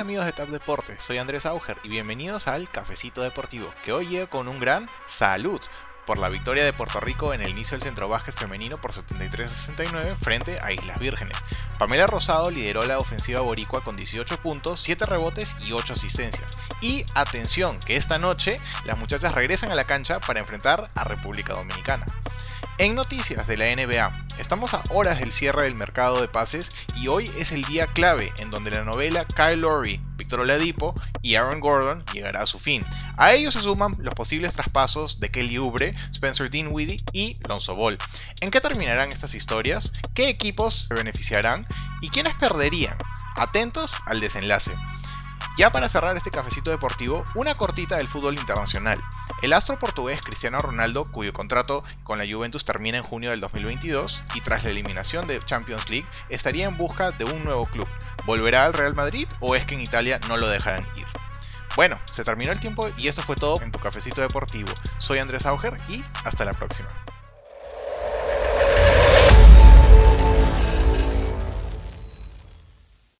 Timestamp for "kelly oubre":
35.30-35.94